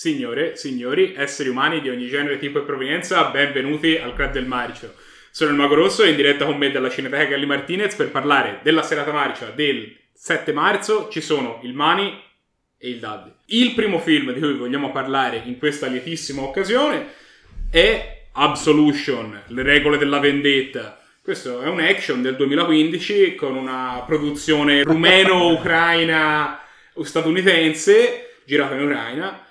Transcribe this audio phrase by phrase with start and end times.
[0.00, 4.94] Signore, signori, esseri umani di ogni genere, tipo e provenienza, benvenuti al Club del Marcio.
[5.32, 8.60] Sono il Mago Rosso e in diretta con me dalla Cineteca Galli Martinez per parlare
[8.62, 11.08] della serata marcia del 7 marzo.
[11.08, 12.16] Ci sono il Mani
[12.78, 13.32] e il Daddy.
[13.46, 17.08] Il primo film di cui vogliamo parlare in questa lietissima occasione
[17.68, 21.02] è Absolution, le regole della vendetta.
[21.20, 26.60] Questo è un action del 2015 con una produzione rumeno-ucraina
[27.02, 29.46] statunitense girata in Ucraina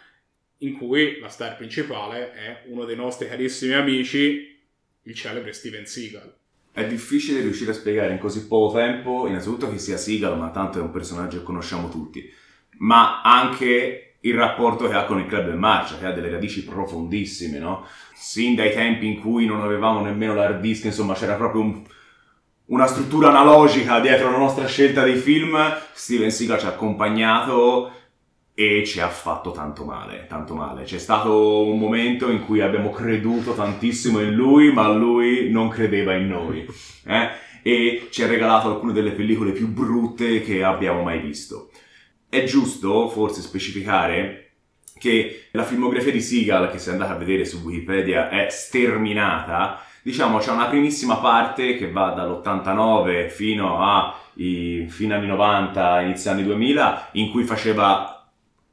[0.60, 4.60] in cui la star principale è uno dei nostri carissimi amici,
[5.04, 6.36] il celebre Steven Seagal.
[6.72, 10.80] È difficile riuscire a spiegare in così poco tempo, innanzitutto che sia Seagal, ma tanto
[10.80, 12.32] è un personaggio che conosciamo tutti,
[12.80, 16.64] ma anche il rapporto che ha con il club del marcia, che ha delle radici
[16.64, 17.86] profondissime, no?
[18.14, 21.84] Sin dai tempi in cui non avevamo nemmeno l'hard disk, insomma c'era proprio un,
[22.66, 25.58] una struttura analogica dietro la nostra scelta dei film,
[25.94, 27.92] Steven Seagal ci ha accompagnato
[28.60, 30.82] e ci ha fatto tanto male, tanto male.
[30.82, 36.16] C'è stato un momento in cui abbiamo creduto tantissimo in lui, ma lui non credeva
[36.16, 36.66] in noi.
[37.10, 37.30] Eh?
[37.62, 41.70] E ci ha regalato alcune delle pellicole più brutte che abbiamo mai visto.
[42.28, 44.56] È giusto forse specificare
[44.98, 49.82] che la filmografia di Seagal, che se andate a vedere su Wikipedia, è sterminata.
[50.02, 56.44] Diciamo, c'è una primissima parte che va dall'89 fino, a, fino agli 90, inizio anni
[56.44, 58.17] 2000, in cui faceva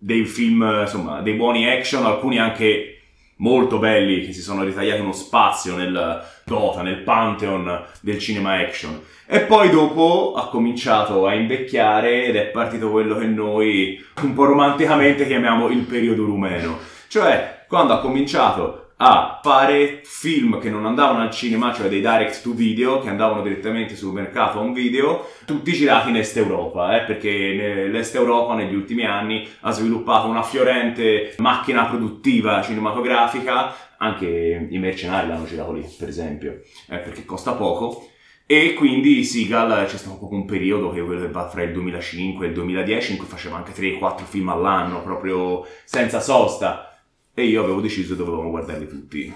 [0.04, 2.98] dei film, insomma, dei buoni action, alcuni anche
[3.36, 9.00] molto belli che si sono ritagliati uno spazio nel Dota, nel pantheon del cinema action.
[9.26, 14.44] E poi dopo ha cominciato a invecchiare ed è partito quello che noi un po'
[14.44, 16.78] romanticamente chiamiamo il periodo rumeno.
[17.08, 22.42] Cioè, quando ha cominciato a fare film che non andavano al cinema, cioè dei direct
[22.42, 26.96] to video, che andavano direttamente sul mercato a un video, tutti girati in Est Europa,
[26.96, 34.68] eh, perché l'Est Europa negli ultimi anni ha sviluppato una fiorente macchina produttiva cinematografica, anche
[34.70, 38.08] i mercenari l'hanno girato lì, per esempio, eh, perché costa poco.
[38.46, 42.54] E quindi Seagal c'è stato proprio un periodo che va fra il 2005 e il
[42.54, 46.93] 2010 in cui faceva anche 3-4 film all'anno, proprio senza sosta
[47.34, 49.34] e io avevo deciso che dovevamo guardarli tutti.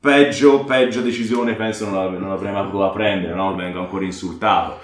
[0.00, 3.54] Peggio, peggio decisione penso non, non avrei mai potuto prendere, no?
[3.54, 4.80] Vengo ancora insultato.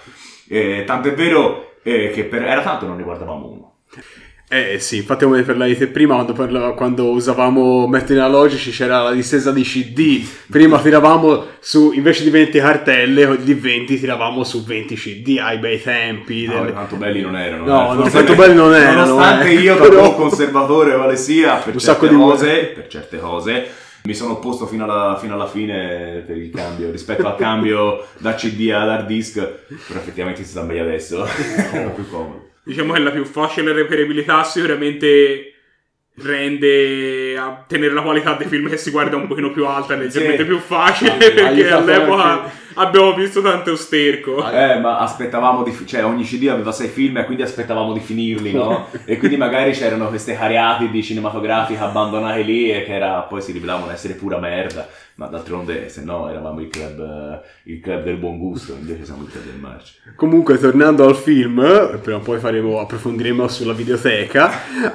[0.48, 3.74] Eh, tanto è vero eh, che per, era tanto non ne guardavamo uno.
[4.52, 9.12] Eh sì, infatti come parlavi te prima, quando, parlava, quando usavamo metodi analogici c'era la
[9.12, 14.96] distesa di CD, prima tiravamo su, invece di 20 cartelle, di 20 tiravamo su 20
[14.96, 16.46] CD ai bei tempi.
[16.46, 16.72] No, delle...
[16.72, 17.64] tanto belli non erano.
[17.64, 17.94] No, eh.
[17.94, 19.04] no tanto belli non erano.
[19.04, 19.54] Nonostante eh.
[19.54, 20.14] io, da Però...
[20.16, 23.68] conservatore quale sia, per un certe cose, per certe cose,
[24.02, 28.34] mi sono opposto fino alla, fino alla, fine per il cambio rispetto al cambio da
[28.34, 31.22] CD ad hard disk però effettivamente si sta meglio adesso
[31.70, 35.54] è più comodo diciamo che la più facile reperibilità sicuramente
[36.16, 40.42] rende a tenere la qualità dei film che si guarda un pochino più alta leggermente
[40.42, 40.48] sì.
[40.48, 42.50] più facile perché all'epoca.
[42.74, 47.24] Abbiamo visto tanto sterco eh ma aspettavamo di cioè ogni cd aveva sei film e
[47.24, 48.88] quindi aspettavamo di finirli no?
[49.04, 53.90] e quindi magari c'erano queste cariatidi cinematografiche abbandonate lì e che era, poi si rivelavano
[53.90, 54.88] essere pura merda
[55.20, 59.28] ma d'altronde se no eravamo il club, il club del buon gusto, invece siamo il
[59.30, 59.92] club del marcio.
[60.16, 61.60] Comunque tornando al film,
[62.00, 64.50] prima o poi faremo, approfondiremo sulla videoteca,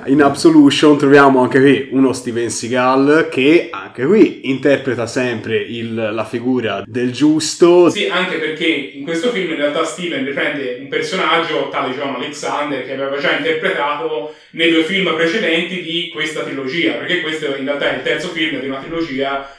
[0.05, 6.25] in Absolution troviamo anche qui uno Steven Seagal che anche qui interpreta sempre il, la
[6.25, 7.64] figura del giusto.
[7.89, 12.85] Sì, anche perché in questo film in realtà Steven riprende un personaggio, tale John Alexander,
[12.85, 17.91] che aveva già interpretato nei due film precedenti di questa trilogia, perché questo in realtà
[17.91, 19.49] è il terzo film di una trilogia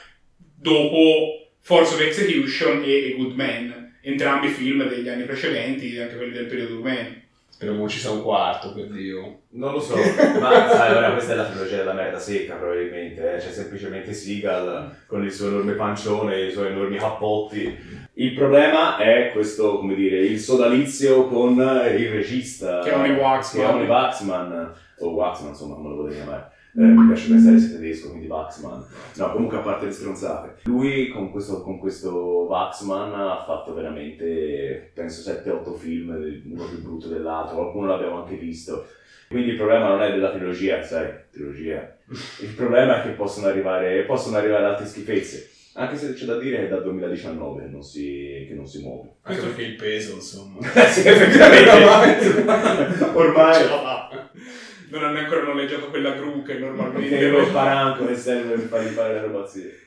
[0.55, 6.33] dopo Force of Execution e A Good Man, entrambi film degli anni precedenti, anche quelli
[6.33, 7.25] del periodo rumeno.
[7.57, 9.39] Speriamo ci sia un quarto, per Dio.
[9.53, 9.95] Non lo so,
[10.39, 13.37] ma sai, ora questa è la trilogia della merda secca probabilmente, eh?
[13.39, 17.75] c'è semplicemente Seagal con il suo enorme pancione, i suoi enormi cappotti.
[18.13, 22.81] Il problema è questo, come dire, il sodalizio con il regista.
[22.81, 23.77] Che è Oni Waxman.
[23.79, 27.75] Che è Waxman, o Waxman insomma, come lo volete chiamare eh, mi piace pensare sia
[27.75, 28.85] tedesco, quindi Waxman.
[29.15, 30.61] No, comunque a parte le stronzate.
[30.65, 32.13] Lui con questo, con questo
[32.47, 38.85] Waxman ha fatto veramente, penso, 7-8 film, uno più brutto dell'altro, qualcuno l'abbiamo anche visto.
[39.27, 41.97] Quindi il problema non è della trilogia, sai, trilogia.
[42.41, 45.49] Il problema è che possono arrivare, possono arrivare altre schifezze.
[45.73, 48.81] Anche se c'è da dire che è dal 2019 che non si, che non si
[48.81, 49.09] muove.
[49.23, 50.59] Anche perché il peso, insomma.
[50.89, 52.45] sì, effettivamente.
[53.13, 53.67] Ormai
[54.89, 57.17] non hanno ancora noleggiato quella gru che normalmente...
[57.17, 59.81] Che il paranco che serve per far rifare le robazie.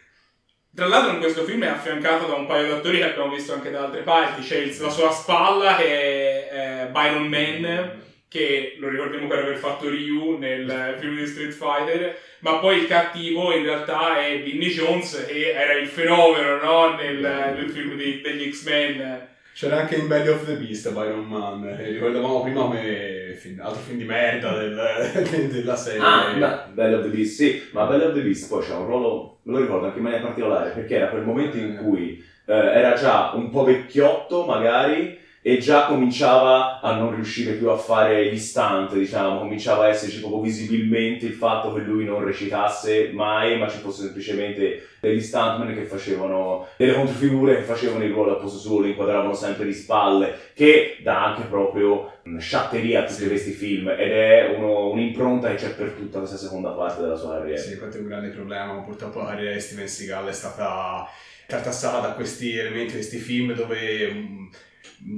[0.75, 3.52] Tra l'altro in questo film è affiancato da un paio di attori che abbiamo visto
[3.52, 4.43] anche da altre parti.
[4.43, 7.88] C'è il, la sua spalla che è Byron Mann,
[8.29, 12.87] che lo ricordiamo per aver fatto Ryu nel film di Street Fighter, ma poi il
[12.87, 16.94] cattivo in realtà è Vinny Jones che era il fenomeno no?
[16.94, 19.30] nel, nel film di- degli X-Men.
[19.52, 23.81] C'era anche in Belly of the Beast Iron Man, eh, ricordavamo prima come film- altro
[23.81, 26.00] film di merda del- della serie.
[26.00, 28.87] Ah, ma Belly of the Beast, sì, ma Belly of the Beast poi c'è un
[28.87, 32.52] ruolo, me lo ricordo anche in maniera particolare, perché era quel momento in cui eh,
[32.55, 38.31] era già un po' vecchiotto magari e già cominciava a non riuscire più a fare
[38.31, 43.58] gli stunt, diciamo, cominciava a esserci proprio visibilmente il fatto che lui non recitasse mai,
[43.58, 48.40] ma ci fosse semplicemente degli stuntman che facevano delle controfigure che facevano il ruolo al
[48.40, 53.28] posto suo, lo inquadravano sempre di spalle, che dà anche proprio sciatteria a tutti Sì.
[53.28, 57.38] questi film ed è uno- un'impronta che c'è per tutta questa seconda parte della sua
[57.38, 57.58] carriera.
[57.58, 61.08] Sì, questo è un grande problema, ma purtroppo la carriera di Steven Seagal è stata
[61.46, 64.46] tartassata da questi elementi, questi film dove mm,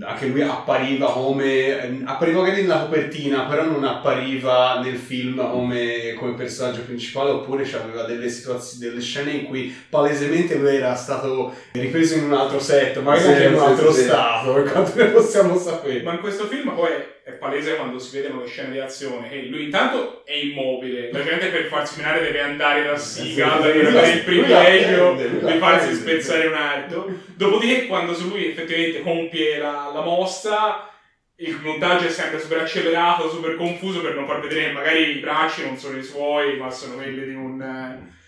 [0.01, 6.35] anche lui appariva come appariva magari nella copertina però non appariva nel film come, come
[6.35, 12.15] personaggio principale oppure aveva delle situazioni delle scene in cui palesemente lui era stato ripreso
[12.15, 15.05] in un altro set magari Sì, anche in un altro sì, stato per quanto ne
[15.07, 16.03] possiamo sapere.
[16.03, 16.91] Ma in questo film poi
[17.25, 21.23] è palese quando si vedono le scene di azione che lui intanto è immobile, la
[21.23, 26.47] gente per farsi menare deve andare da Sì, per avere il privilegio di farsi spezzare
[26.47, 27.09] un arto.
[27.35, 30.89] Dopodiché quando su lui effettivamente compie la, la mossa,
[31.37, 35.21] il montaggio è sempre super accelerato, super confuso per non far vedere che magari i
[35.21, 37.61] bracci non sono i suoi, ma sono quelli di un...
[37.61, 38.21] eh,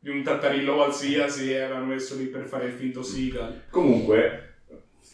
[0.00, 3.64] Di un tattarillo qualsiasi e avevano messo lì per fare il finto Seagal.
[3.68, 4.60] Comunque,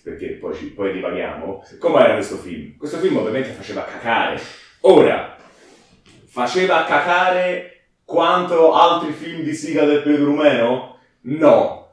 [0.02, 2.76] perché poi, ci, poi divaghiamo, com'era questo film?
[2.76, 4.38] Questo film ovviamente faceva cacare.
[4.80, 5.38] Ora,
[6.26, 10.98] faceva cacare quanto altri film di Siga del periodo rumeno?
[11.22, 11.83] No.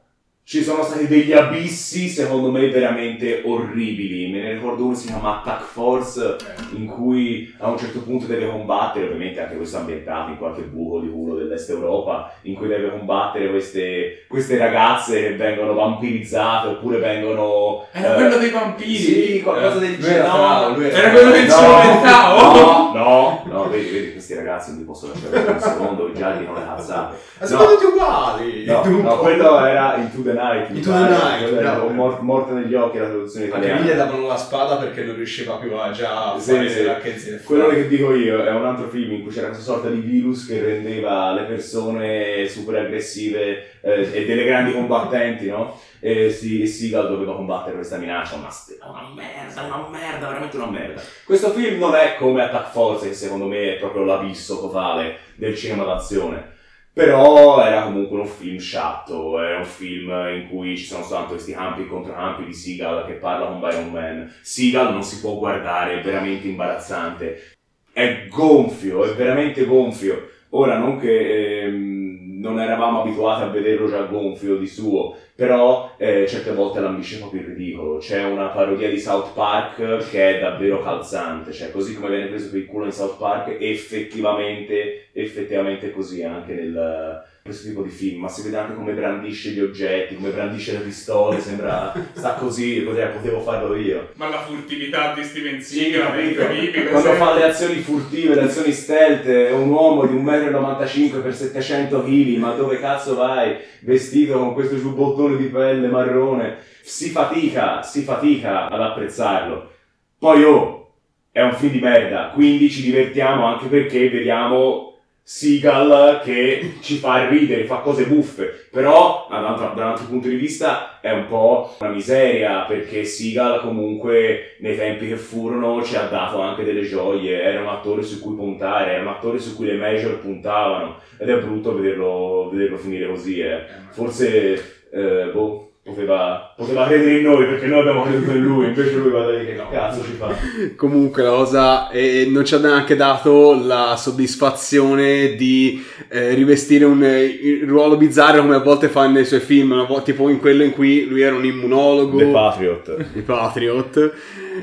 [0.52, 4.30] Ci sono stati degli abissi, secondo me, veramente orribili.
[4.30, 6.36] Me ne ricordo uno si chiama Attack Force,
[6.76, 11.00] in cui a un certo punto deve combattere, ovviamente anche questo ambientato in qualche buco
[11.00, 16.98] di culo dell'est Europa, in cui deve combattere queste, queste ragazze che vengono vampirizzate oppure
[16.98, 17.86] vengono...
[17.94, 18.98] Era eh, quello dei vampiri!
[18.98, 20.76] Sì, qualcosa del Lui era genere.
[20.76, 22.10] lui era Era quello che No, ci!
[22.10, 26.14] No, no, no, vedi, vedi, questi ragazzi non li posso lasciare per un secondo, i
[26.14, 27.16] gialli non le cazzate.
[27.40, 30.70] ma sono tutti uguali No, no, quello era Into the Night.
[30.70, 31.88] Into the Night, bravo.
[31.90, 33.82] Mor- Morte negli occhi, la traduzione Anche italiana.
[33.82, 36.76] lì gli davano la spada perché non riusciva più a già Sì, fare sì.
[36.82, 39.90] le racchezze Quello che dico io è un altro film in cui c'era questa sorta
[39.90, 45.80] di virus che rendeva le persone super aggressive eh, e delle grandi combattenti, no?
[46.04, 48.50] E si, Seagal doveva combattere questa minaccia, una,
[48.90, 51.02] una merda, una merda, veramente una merda.
[51.24, 55.56] Questo film non è come Attack Force, che secondo me è proprio l'abisso totale del
[55.56, 56.58] cinema d'azione.
[56.94, 61.54] Però era comunque un film sciatto, era un film in cui ci sono soltanto questi
[61.54, 64.34] campi e controcampi di Seagal che parla con Byron Man.
[64.42, 67.54] Seagal non si può guardare, è veramente imbarazzante.
[67.94, 70.30] È gonfio, è veramente gonfio.
[70.50, 76.26] Ora, non che ehm, non eravamo abituati a vederlo già gonfio di suo, però eh,
[76.28, 77.98] certe volte l'ambisce proprio il ridicolo.
[77.98, 82.50] C'è una parodia di South Park che è davvero calzante, cioè così come viene preso
[82.50, 88.22] per il culo in South Park, effettivamente, effettivamente così anche nel questo tipo di film,
[88.22, 92.82] ma si vede anche come brandisce gli oggetti, come brandisce le pistole, sembra sta così,
[92.82, 94.10] potevo farlo io.
[94.16, 96.42] Ma la furtività di Steven Sì, Seagal è capito?
[96.42, 96.90] incredibile.
[96.90, 97.26] Quando sempre.
[97.26, 102.04] fa le azioni furtive, le azioni stealth, è un uomo di 1,95 m per 700
[102.04, 103.58] kg, ma dove cazzo vai?
[103.80, 106.58] Vestito con questo giubbottone di pelle marrone.
[106.84, 109.72] Si fatica, si fatica ad apprezzarlo.
[110.20, 110.94] Poi oh,
[111.32, 114.91] è un film di merda, quindi ci divertiamo anche perché vediamo
[115.24, 120.08] Seagal che ci fa ridere, fa cose buffe, però da un altro, da un altro
[120.08, 125.84] punto di vista è un po' una miseria perché Seagal comunque nei tempi che furono
[125.84, 129.40] ci ha dato anche delle gioie, era un attore su cui puntare, era un attore
[129.40, 133.64] su cui le major puntavano ed è brutto vederlo, vederlo finire così, eh.
[133.92, 138.94] forse eh, boh, poteva, poteva credere in noi perché noi abbiamo creduto in lui, invece
[138.94, 140.34] lui guarda lì che cazzo ci fa.
[140.76, 147.04] Comunque la cosa eh, non ci ha neanche dato la soddisfazione di eh, rivestire un
[147.04, 151.06] eh, ruolo bizzarro come a volte fa nei suoi film, tipo in quello in cui
[151.06, 153.06] lui era un immunologo, Patriot.
[153.16, 154.14] i Patriot,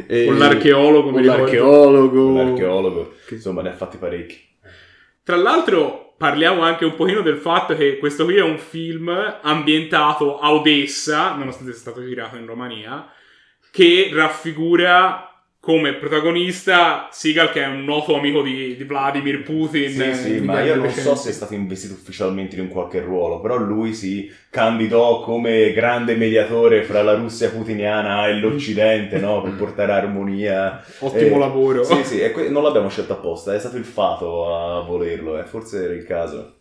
[0.06, 1.42] e- Con l'archeologo, mi con ricordo.
[1.42, 4.46] l'archeologo, L'archeologo, insomma ne ha fatti parecchi.
[5.24, 9.08] Tra l'altro parliamo anche un pochino del fatto che questo qui è un film
[9.40, 13.08] ambientato a Odessa, nonostante sia stato girato in Romania,
[13.70, 15.27] che raffigura
[15.60, 19.90] come protagonista Seagal che è un noto amico di, di Vladimir Putin.
[19.90, 23.00] Sì, sì, eh, ma io non so se è stato investito ufficialmente in un qualche
[23.00, 29.42] ruolo, però lui si candidò come grande mediatore fra la Russia putiniana e l'Occidente, no?
[29.42, 30.82] Per portare armonia.
[31.00, 31.82] Ottimo Eh, lavoro.
[31.84, 35.44] Sì, sì, e que- non l'abbiamo scelto apposta, è stato il fato a volerlo, eh.
[35.44, 36.57] forse era il caso.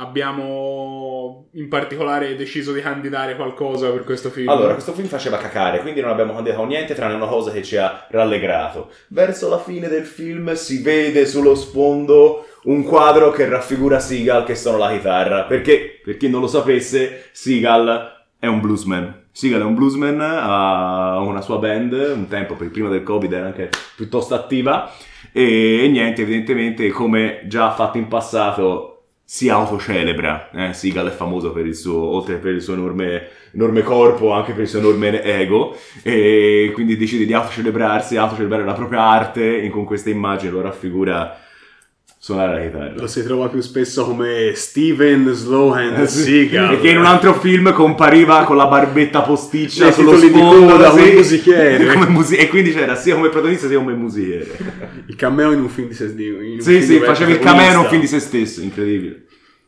[0.00, 4.48] Abbiamo in particolare deciso di candidare qualcosa per questo film.
[4.48, 7.76] Allora, questo film faceva cacare, quindi non abbiamo candidato niente tranne una cosa che ci
[7.76, 8.90] ha rallegrato.
[9.08, 14.54] Verso la fine del film si vede sullo sfondo un quadro che raffigura Seagal che
[14.54, 15.42] suona la chitarra.
[15.42, 19.26] Perché, per chi non lo sapesse, Seagal è un bluesman.
[19.32, 23.44] Seagal è un bluesman, ha una sua band, un tempo per prima del Covid era
[23.44, 24.90] anche piuttosto attiva.
[25.30, 28.99] E, niente, evidentemente, come già fatto in passato,
[29.32, 30.50] si autocelebra.
[30.50, 30.72] Eh?
[30.72, 34.62] Seagal è famoso per il suo, oltre per il suo enorme, enorme corpo, anche per
[34.62, 35.76] il suo enorme ego.
[36.02, 39.62] E quindi decide di autocelebrarsi, autocelebrare la propria arte.
[39.62, 41.38] E con questa immagine lo raffigura
[42.22, 43.00] suonare la chitarra.
[43.00, 46.06] Lo si trova più spesso come Steven Slowhand Eh.
[46.06, 46.68] Seagal.
[46.68, 50.88] Perché in un altro film compariva con la barbetta posticcia Nei sullo sfondo sì.
[50.90, 51.86] come musichiere.
[51.94, 54.54] Come musi- e quindi c'era sia come protagonista sia come musichiere.
[55.06, 57.78] Il cameo in un film di se in un sì, sì, facevi il cameo in
[57.78, 59.24] un film di se stesso, incredibile.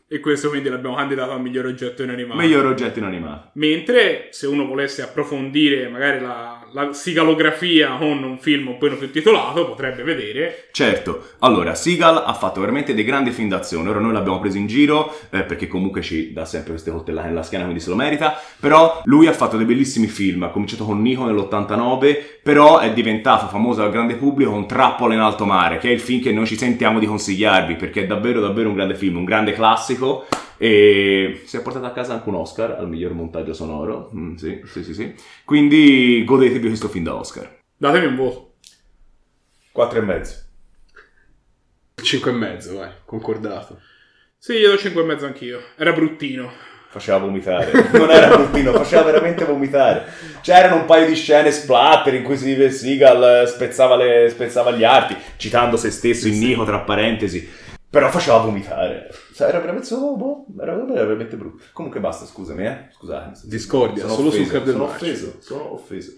[0.07, 2.39] E questo quindi l'abbiamo candidato al miglior oggetto inanimato.
[2.39, 3.49] Miglior oggetto inanimato.
[3.53, 9.11] Mentre se uno volesse approfondire magari la, la sigalografia con un film un po' più
[9.11, 10.67] titolato, potrebbe vedere.
[10.71, 14.65] Certo, allora Seagal ha fatto veramente dei grandi film d'azione, ora noi l'abbiamo preso in
[14.65, 18.39] giro eh, perché comunque ci dà sempre queste coltellate nella schiena quindi se lo merita,
[18.59, 23.47] però lui ha fatto dei bellissimi film, ha cominciato con Nico nell'89, però è diventato
[23.47, 26.47] famoso al grande pubblico con Trappola in alto mare, che è il film che noi
[26.47, 30.25] ci sentiamo di consigliarvi perché è davvero davvero un grande film, un grande classico
[30.65, 34.61] e si è portato a casa anche un Oscar al miglior montaggio sonoro, Mm, sì,
[34.65, 37.59] sì, sì, sì, quindi godetevi questo film da Oscar.
[37.75, 38.53] datemi un voto.
[39.73, 40.35] 4 e mezzo.
[42.01, 43.79] 5 e mezzo, vai, concordato.
[44.37, 45.59] Sì, io do 5 e mezzo anch'io.
[45.77, 46.49] Era bruttino.
[46.89, 47.71] faceva vomitare.
[47.91, 50.05] Non era bruttino, faceva veramente vomitare.
[50.41, 54.83] C'erano un paio di scene splatter in cui si vede Seagal spezzava, le- spezzava gli
[54.83, 57.49] arti, citando se stesso in Nico tra parentesi.
[57.93, 59.13] Però faceva vomitare.
[59.35, 61.63] Cioè, Era veramente, oh, boh, era era veramente brutto.
[61.73, 62.87] Comunque basta, scusami, eh.
[62.91, 63.41] Scusate.
[63.43, 65.05] Discordia, Sono solo sul offeso, Club del Sono Marcio.
[65.05, 66.11] offeso, sono offeso.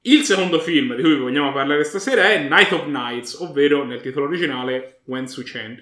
[0.00, 4.26] Il secondo film di cui vogliamo parlare stasera è Night of Nights, ovvero nel titolo
[4.26, 5.78] originale Wen Su Chen.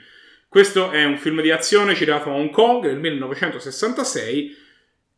[0.47, 4.55] Questo è un film di azione girato a Hong Kong nel 1966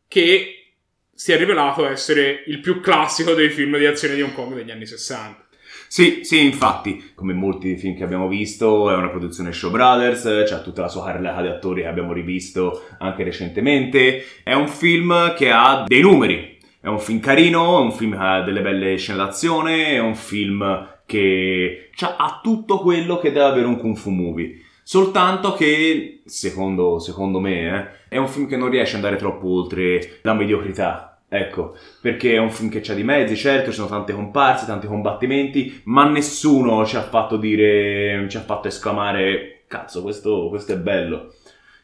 [0.06, 0.74] che
[1.12, 4.70] si è rivelato essere il più classico dei film di azione di Hong Kong degli
[4.70, 5.48] anni 60.
[5.92, 10.62] Sì, sì, infatti, come molti film che abbiamo visto, è una produzione Show Brothers, c'ha
[10.62, 14.24] tutta la sua carrellata di attori che abbiamo rivisto anche recentemente.
[14.42, 18.18] È un film che ha dei numeri, è un film carino, è un film che
[18.18, 23.66] ha delle belle scene d'azione, è un film che ha tutto quello che deve avere
[23.66, 24.62] un kung fu movie.
[24.82, 29.46] Soltanto che, secondo, secondo me, eh, è un film che non riesce ad andare troppo
[29.46, 31.11] oltre la mediocrità.
[31.34, 34.86] Ecco, perché è un film che c'ha di mezzi, certo, ci sono tante comparse, tanti
[34.86, 40.76] combattimenti, ma nessuno ci ha fatto dire, ci ha fatto esclamare, cazzo, questo, questo è
[40.76, 41.32] bello.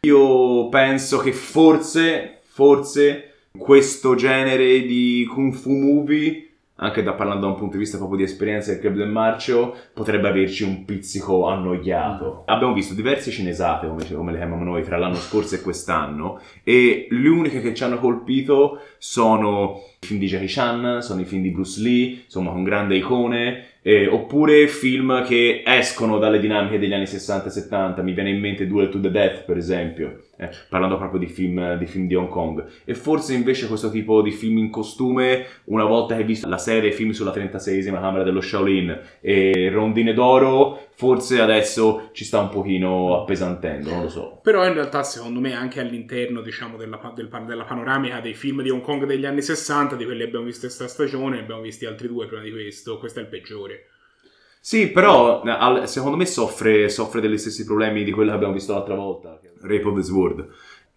[0.03, 6.48] Io penso che forse, forse, questo genere di kung fu movie,
[6.81, 9.75] anche da parlando da un punto di vista proprio di esperienza del Club del Marcio,
[9.93, 12.43] potrebbe averci un pizzico annoiato.
[12.47, 17.09] Abbiamo visto diverse cinesate, come, come le chiamiamo noi, tra l'anno scorso e quest'anno, e
[17.11, 21.43] le uniche che ci hanno colpito sono i film di Jackie Chan, sono i film
[21.43, 26.93] di Bruce Lee, insomma con grande icone, eh, oppure film che escono dalle dinamiche degli
[26.93, 30.51] anni 60 e 70, mi viene in mente Duel to the Death per esempio, eh,
[30.69, 32.65] parlando proprio di film, di film di Hong Kong.
[32.85, 36.59] E forse invece questo tipo di film in costume, una volta che hai visto la
[36.59, 42.49] serie film sulla 36esima Camera dello Shaolin e Rondine d'Oro, forse adesso ci sta un
[42.49, 44.41] pochino appesantendo, non lo so.
[44.43, 48.71] Però in realtà secondo me anche all'interno diciamo, della, del della panoramica dei film di
[48.71, 51.87] Hong Kong degli anni 60, di quelli che abbiamo visto questa stagione, ne abbiamo visti
[51.87, 53.85] altri due prima di questo, questo è il peggiore.
[54.61, 58.73] Sì, però al- secondo me soffre, soffre degli stessi problemi di quello che abbiamo visto
[58.73, 59.39] l'altra volta.
[59.61, 60.49] Rape of the Sword.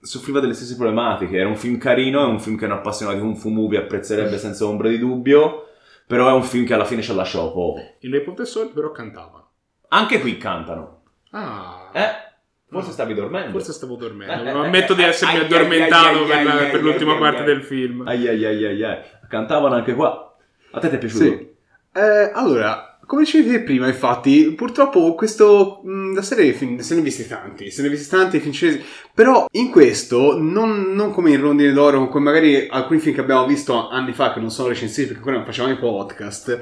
[0.01, 1.37] Soffriva delle stesse problematiche.
[1.37, 4.39] Era un film carino, è un film che un appassionato di Kung Fu Movie apprezzerebbe
[4.39, 5.67] senza ombra di dubbio.
[6.07, 7.81] Però è un film che alla fine ci ha lasciato poco.
[7.99, 9.50] Il Rape of the Sword però cantava.
[9.93, 11.01] Anche qui cantano.
[11.31, 12.29] Ah, Eh?
[12.69, 13.51] Forse stavi dormendo.
[13.51, 14.43] forse stavo dormendo.
[14.43, 17.61] Eh, eh, Ammetto di eh, essermi ai, addormentato ai, per, ai, per l'ultima parte del
[17.63, 18.07] film.
[18.07, 18.99] Ai ai ai ai ai.
[19.27, 20.33] Cantavano anche qua.
[20.71, 21.23] A te ti è piaciuto?
[21.23, 21.49] Sì.
[21.93, 27.01] Eh, allora, come dicevi prima, infatti, purtroppo questo, mh, la serie dei film, se ne
[27.01, 28.81] visti tanti, se ne visti tanti film cinesi,
[29.13, 33.45] però in questo, non, non come in Rondine d'Oro, come magari alcuni film che abbiamo
[33.45, 36.59] visto anni fa, che non sono recensiti perché ancora non facevamo i podcast,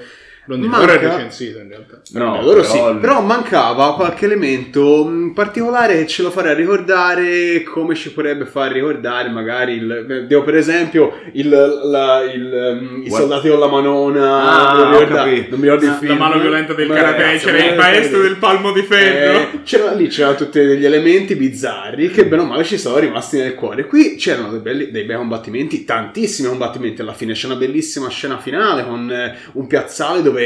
[0.50, 2.02] London Manca- Horror è recensito in realtà.
[2.14, 7.62] No, loro però sì, però mancava qualche elemento mh, particolare che ce lo farà ricordare
[7.64, 13.10] come ci potrebbe far ricordare magari il, devo per esempio il, la- il, um, i
[13.12, 15.48] soldati con la manona Ah, non, mi ho ricorda- capito.
[15.52, 18.72] non mi ricordo il La film mano violenta del karate, c'era il maestro del palmo
[18.72, 19.40] di ferro.
[19.40, 23.38] Eh, c'era, lì c'erano tutti degli elementi bizzarri che bene o male ci sono rimasti
[23.38, 23.86] nel cuore.
[23.86, 27.02] Qui c'erano dei, belli- dei bei combattimenti, tantissimi combattimenti.
[27.02, 30.39] Alla fine c'è una bellissima scena finale con eh, un piazzale dove,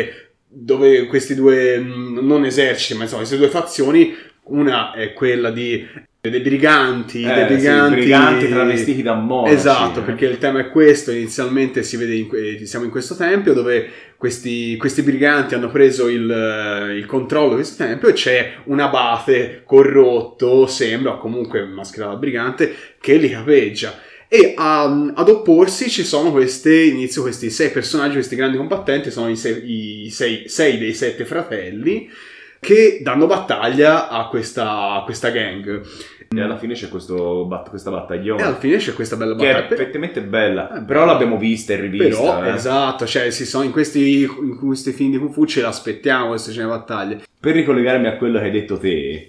[0.48, 5.86] dove questi due, mh, non eserciti, ma insomma, queste due fazioni, una è quella di
[6.30, 9.56] dei briganti, Eh, dei sì, briganti, briganti travestiti da monaci.
[9.56, 10.04] Esatto, eh.
[10.04, 11.12] perché il tema è questo.
[11.12, 16.08] Inizialmente si vede in que- siamo in questo tempio dove questi, questi briganti hanno preso
[16.08, 21.66] il, eh, il controllo di questo tempio e c'è un abate corrotto, sembra, o comunque
[21.66, 23.94] mascherato da brigante, che li capeggia.
[24.36, 29.30] E a- ad opporsi ci sono queste, inizio questi sei personaggi, questi grandi combattenti, sono
[29.30, 32.10] i sei, i sei- sei dei sette fratelli
[32.60, 35.82] che danno battaglia a questa, a questa gang.
[36.36, 38.42] E alla fine c'è questo bat- questa battaglione.
[38.42, 39.74] E alla fine c'è questa bella che è battaglia.
[39.76, 40.78] effettivamente bella.
[40.80, 42.38] Eh, però l'abbiamo vista e rivista.
[42.40, 42.56] Però, eh.
[42.56, 46.50] esatto, cioè, si sono in questi, in questi film di Kung Fu ce l'aspettiamo queste
[46.50, 47.22] scene battaglie.
[47.40, 49.28] Per ricollegarmi a quello che hai detto te,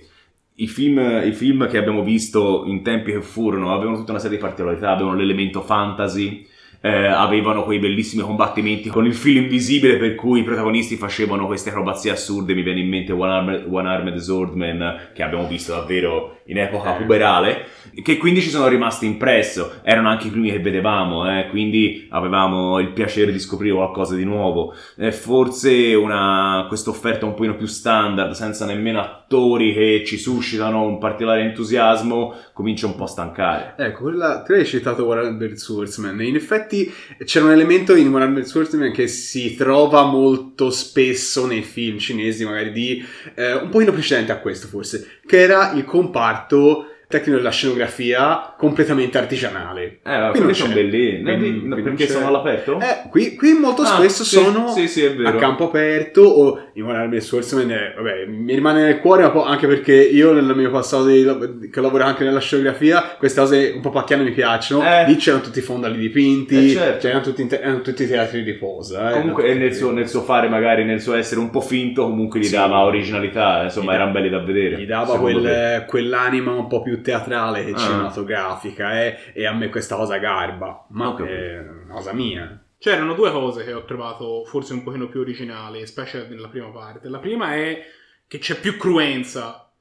[0.56, 4.36] i film, i film che abbiamo visto in tempi che furono avevano tutta una serie
[4.36, 6.46] di particolarità, avevano l'elemento fantasy,
[6.80, 11.70] eh, avevano quei bellissimi combattimenti con il filo invisibile per cui i protagonisti facevano queste
[11.70, 16.40] acrobazie assurde, mi viene in mente One Armed, One Armed Swordman che abbiamo visto davvero
[16.46, 16.98] in epoca Eh.
[16.98, 17.66] puberale,
[18.02, 22.78] che quindi ci sono rimasti impresso, erano anche i primi che vedevamo, eh, quindi avevamo
[22.80, 24.74] il piacere di scoprire qualcosa di nuovo.
[24.96, 30.82] Eh, forse una, questa offerta un pochino più standard, senza nemmeno attori che ci suscitano
[30.82, 33.74] un particolare entusiasmo, comincia un po' a stancare.
[33.78, 36.20] Ecco, quella, tu hai citato Warhammer Swordsman.
[36.22, 36.92] In effetti
[37.24, 42.72] c'è un elemento in Warhammer Swordsman che si trova molto spesso nei film cinesi, magari
[42.72, 48.54] di eh, un pochino precedente a questo, forse, che era il comparto tecnico della scenografia
[48.56, 50.00] completamente artigianale.
[50.04, 52.78] Eh, Qui non sono belli, no, perché sono all'aperto?
[52.80, 56.84] Eh, qui, qui molto Ah, spesso sì, sono sì, sì, a campo aperto o in
[56.84, 60.70] Warhammer Swordsman eh, vabbè, mi rimane nel cuore un po' anche perché io nel mio
[60.70, 65.04] passato di- che lavoro anche nella scenografia queste cose un po' pacchiane mi piacciono Eh.
[65.06, 66.98] lì c'erano tutti i fondali dipinti Eh, certo.
[67.06, 69.12] c'erano tutti, in te- erano tutti i teatri di posa eh.
[69.12, 72.04] Comunque Erano nel tutti- suo, nel suo fare, magari nel suo essere un po' finto,
[72.04, 74.76] comunque gli dava originalità, insomma, Gli erano belli da vedere.
[74.78, 77.76] gli dava quel- quell'anima un po' più teatrale che Ah.
[77.78, 81.24] cinematografica eh, e a me questa cosa garba ma capito.
[81.34, 85.86] è una cosa mia C'erano due cose che ho trovato forse un pochino più originali,
[85.86, 87.08] specie nella prima parte.
[87.08, 87.82] La prima è
[88.28, 89.72] che c'è più cruenza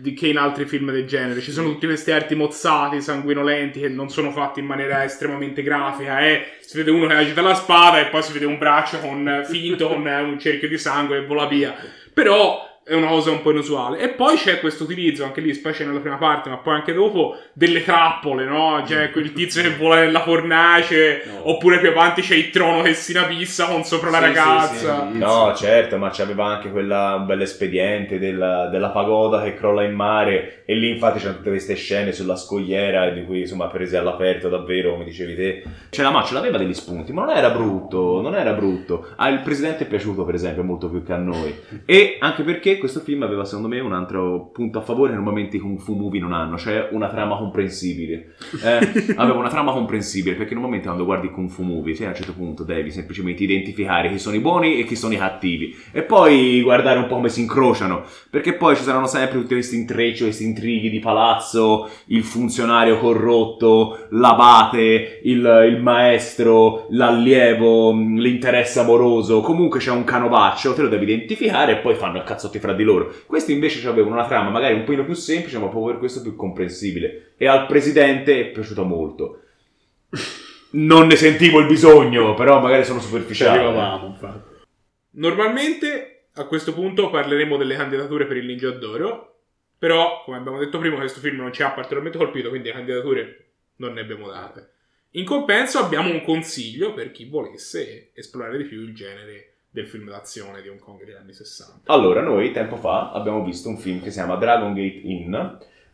[0.00, 1.42] di- che in altri film del genere.
[1.42, 6.20] Ci sono tutti questi arti mozzati, sanguinolenti, che non sono fatti in maniera estremamente grafica.
[6.20, 6.56] Eh.
[6.60, 9.86] Si vede uno che agita la spada e poi si vede un braccio con, finto
[9.88, 11.74] con un cerchio di sangue e vola via.
[12.14, 13.98] Però è una cosa un po' inusuale.
[13.98, 17.36] E poi c'è questo utilizzo, anche lì, specie nella prima parte, ma poi anche dopo,
[17.52, 18.82] delle trappole, no?
[18.84, 21.50] C'è quel tizio che vola nella fornace, No.
[21.50, 25.06] oppure più avanti c'è il trono che si inabissa con sopra la Sì, ragazza.
[25.06, 25.18] sì, sì.
[25.18, 29.94] No, certo, ma c'aveva anche quella, un bel espediente della, della pagoda che crolla in
[29.94, 34.48] mare e lì infatti c'erano tutte queste scene sulla scogliera di cui insomma prese all'aperto
[34.48, 35.62] davvero, come dicevi te.
[35.90, 39.08] Cioè la macchia aveva degli spunti, ma non era brutto, non era brutto.
[39.16, 41.54] Al presidente è piaciuto per esempio molto più che a noi.
[41.84, 45.56] E anche perché questo film aveva secondo me un altro punto a favore che normalmente
[45.56, 48.34] i kung fu movie non hanno, cioè una trama comprensibile.
[48.62, 52.16] Eh, aveva una trama comprensibile perché normalmente quando guardi kung fu movie, cioè, a un
[52.16, 56.02] certo punto devi semplicemente identificare chi sono i buoni e chi sono i cattivi e
[56.02, 60.24] poi guardare un po' come si incrociano, perché poi ci saranno sempre tutti questi intrecci,
[60.24, 69.40] questi intrighi di palazzo, il funzionario corrotto, l'abate, il, il maestro, l'allievo, mh, l'interesse amoroso,
[69.40, 72.84] comunque c'è un canovaccio, te lo devi identificare e poi fanno i cazzotti fra di
[72.84, 73.14] loro.
[73.26, 76.36] Questi invece avevano una trama magari un pochino più semplice, ma proprio per questo più
[76.36, 77.32] comprensibile.
[77.36, 79.42] E al presidente è piaciuto molto.
[80.70, 83.58] Non ne sentivo il bisogno, però magari sono ci superficiale.
[83.58, 84.56] arrivavamo infatti
[85.12, 89.24] Normalmente a questo punto parleremo delle candidature per il Ninja d'Oro.
[89.78, 93.46] Però, come abbiamo detto prima, questo film non ci ha particolarmente colpito, quindi le candidature
[93.76, 94.72] non ne abbiamo date.
[95.12, 100.08] In compenso abbiamo un consiglio per chi volesse esplorare di più il genere del film
[100.08, 101.92] d'azione di Hong Kong degli anni 60.
[101.92, 105.34] Allora, noi tempo fa abbiamo visto un film che si chiama Dragon Gate Inn,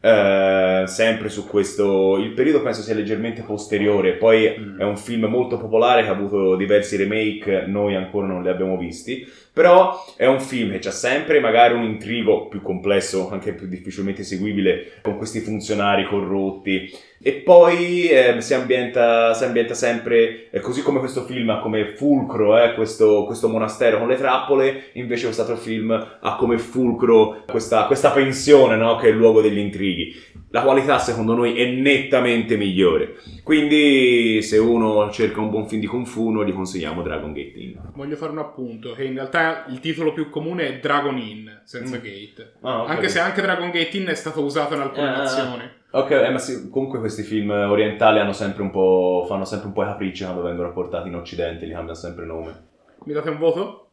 [0.00, 2.18] eh, sempre su questo.
[2.18, 4.14] Il periodo penso sia leggermente posteriore.
[4.14, 4.80] Poi Mm.
[4.80, 8.76] è un film molto popolare che ha avuto diversi remake, noi ancora non li abbiamo
[8.76, 9.26] visti.
[9.52, 14.24] Però è un film che ha sempre magari un intrigo più complesso, anche più difficilmente
[14.24, 16.90] seguibile, con questi funzionari corrotti.
[17.26, 21.94] E poi eh, si, ambienta, si ambienta sempre, eh, così come questo film ha come
[21.94, 27.86] fulcro eh, questo, questo monastero con le trappole, invece quest'altro film ha come fulcro questa,
[27.86, 28.96] questa pensione no?
[28.96, 30.14] che è il luogo degli intrighi.
[30.50, 33.14] La qualità secondo noi è nettamente migliore.
[33.42, 37.58] Quindi se uno cerca un buon film di Kung Fu noi gli consigliamo Dragon Gate
[37.58, 37.74] Inn.
[37.94, 41.96] Voglio fare un appunto, che in realtà il titolo più comune è Dragon Inn, senza
[41.96, 42.00] Mm.
[42.02, 42.52] gate.
[42.60, 42.90] Ah, ok.
[42.90, 45.16] Anche se anche Dragon Gate Inn è stato usato in alcune Ah.
[45.16, 45.62] nazioni.
[45.96, 49.72] Ok, eh, ma sì, comunque questi film orientali hanno sempre un po', fanno sempre un
[49.74, 52.64] po' i capricci quando vengono portati in occidente, gli cambiano sempre nome.
[53.04, 53.90] Mi date un voto?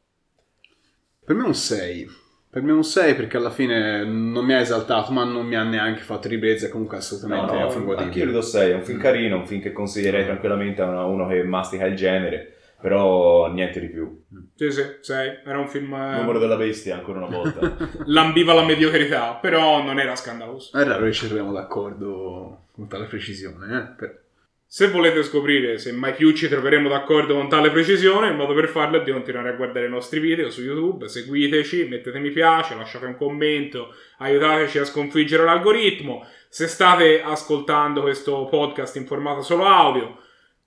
[1.24, 2.08] Per me è un 6.
[2.50, 5.56] Per me è un 6 perché alla fine non mi ha esaltato, ma non mi
[5.56, 6.70] ha neanche fatto ribrezza.
[6.70, 9.46] Comunque, assolutamente è un film anche io le do 6, è un film carino, un
[9.46, 14.24] film che consiglierei tranquillamente a uno che mastica il genere, però niente di più.
[14.56, 15.40] Sì, sì, sei.
[15.46, 15.94] Era un film...
[15.94, 17.78] eh, Numero della bestia, ancora una volta.
[18.06, 20.78] Lambiva la mediocrità, però non era scandaloso.
[20.78, 23.78] È raro che ci troviamo d'accordo con tale precisione.
[23.78, 23.96] Eh?
[23.98, 24.20] Per-
[24.66, 28.68] Se volete scoprire se mai più ci troveremo d'accordo con tale precisione, il modo per
[28.70, 32.76] farlo è di continuare a guardare i nostri video su YouTube, seguiteci, mettete mi piace,
[32.76, 36.26] lasciate un commento, aiutateci a sconfiggere l'algoritmo.
[36.48, 40.18] Se state ascoltando questo podcast in formato solo audio,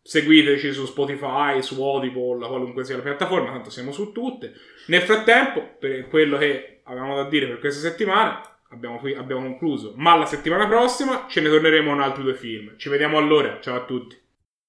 [0.07, 4.53] seguiteci su Spotify, su Audible, qualunque sia la piattaforma, tanto siamo su tutte.
[4.89, 9.95] Nel frattempo, per quello che avevamo da dire per questa settimana, abbiamo, abbiamo concluso.
[9.97, 12.77] Ma la settimana prossima ce ne torneremo con altri due film.
[12.77, 13.59] Ci vediamo allora.
[13.61, 14.24] Ciao a tutti.